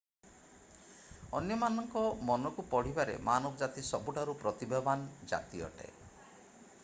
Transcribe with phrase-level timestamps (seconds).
[1.39, 2.01] ଅନ୍ୟମାନଙ୍କ
[2.31, 5.93] ମନକୁ ପଢ଼ିବାରେ ମାନବଜାତି ସବୁଠାରୁ ପ୍ରତିଭାବାନ ଜାତି ଅଟେ